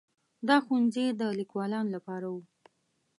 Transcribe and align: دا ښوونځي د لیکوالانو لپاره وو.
دا 0.47 0.57
ښوونځي 0.65 1.05
د 1.19 1.21
لیکوالانو 1.39 1.93
لپاره 1.95 2.27
وو. 2.33 2.41